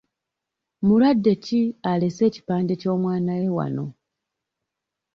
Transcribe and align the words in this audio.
Mulwadde 0.85 1.33
ki 1.45 1.61
alese 1.89 2.21
ekipande 2.29 2.73
ky'omwana 2.81 3.31
we 3.39 3.47
wano? 3.57 3.85